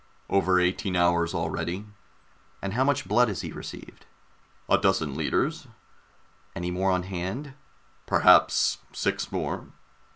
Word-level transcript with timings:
"Over 0.31 0.59
eighteen 0.59 0.95
hours 0.95 1.35
already." 1.35 1.85
"And 2.59 2.73
how 2.73 2.83
much 2.83 3.07
blood 3.07 3.27
has 3.27 3.41
he 3.41 3.51
received?" 3.51 4.07
"A 4.67 4.79
dozen 4.79 5.13
liters." 5.15 5.67
"Any 6.55 6.71
more 6.71 6.89
on 6.89 7.03
hand?" 7.03 7.53
"Perhaps 8.07 8.79
six 8.93 9.31
more." 9.31 9.67